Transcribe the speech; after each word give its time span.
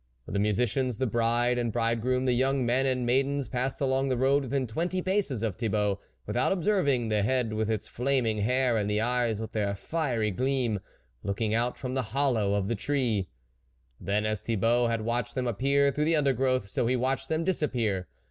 The 0.25 0.39
musicians, 0.39 0.97
the 0.97 1.05
bride 1.05 1.59
and 1.59 1.71
bride 1.71 2.01
groom, 2.01 2.25
the 2.25 2.33
young 2.33 2.65
men 2.65 2.87
and 2.87 3.05
maidens, 3.05 3.47
passed 3.47 3.79
along 3.79 4.09
the 4.09 4.17
road 4.17 4.41
within 4.41 4.65
twenty 4.65 4.99
paces 4.99 5.43
of 5.43 5.57
Thibault, 5.57 5.99
without 6.25 6.51
observing 6.51 7.09
the 7.09 7.21
head 7.21 7.53
with 7.53 7.69
its 7.69 7.87
flaming 7.87 8.39
hair 8.39 8.77
and 8.77 8.89
the 8.89 8.99
eyes 8.99 9.39
with 9.39 9.51
their 9.51 9.75
fiery 9.75 10.31
gleam, 10.31 10.79
looking 11.21 11.53
out 11.53 11.77
from 11.77 11.93
the 11.93 12.01
hollow 12.17 12.55
of 12.55 12.67
the 12.67 12.73
tree. 12.73 13.27
Then, 13.99 14.25
as 14.25 14.41
Thibault 14.41 14.87
had 14.87 15.01
watched 15.01 15.35
them 15.35 15.45
appear 15.45 15.91
through 15.91 16.05
the 16.05 16.15
undergrowth, 16.15 16.67
so 16.67 16.87
he 16.87 16.95
watched 16.95 17.29
them 17.29 17.45
disap 17.45 17.73
pear. 17.73 18.07